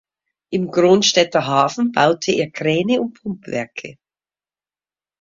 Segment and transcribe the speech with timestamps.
[0.49, 3.99] Im Kronstädter Hafen baute er Kräne und Pumpwerke.